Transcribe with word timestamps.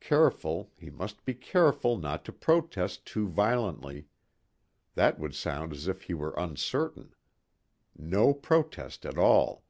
Careful, 0.00 0.70
he 0.78 0.90
must 0.90 1.24
be 1.24 1.32
careful 1.32 1.96
not 1.96 2.22
to 2.26 2.34
protest 2.34 3.06
too 3.06 3.26
violently. 3.26 4.08
That 4.94 5.18
would 5.18 5.34
sound 5.34 5.72
as 5.72 5.88
if 5.88 6.02
he 6.02 6.12
were 6.12 6.34
uncertain. 6.36 7.14
No 7.96 8.34
protest 8.34 9.06
at 9.06 9.16
all. 9.16 9.64